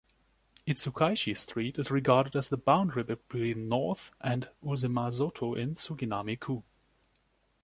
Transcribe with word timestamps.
Itsukaichi 0.65 1.37
street 1.37 1.77
is 1.77 1.91
regarded 1.91 2.35
as 2.35 2.49
the 2.49 2.57
boundary 2.57 3.03
between 3.03 3.69
North 3.69 4.09
and 4.19 4.49
umezato 4.65 5.55
in 5.55 5.75
Suginami-ku. 5.75 6.63